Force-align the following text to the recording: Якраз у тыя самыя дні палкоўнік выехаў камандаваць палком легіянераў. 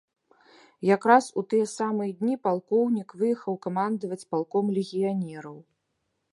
Якраз 0.95 1.25
у 1.41 1.43
тыя 1.51 1.67
самыя 1.79 2.15
дні 2.23 2.39
палкоўнік 2.47 3.09
выехаў 3.21 3.53
камандаваць 3.69 4.25
палком 4.33 4.65
легіянераў. 4.79 5.57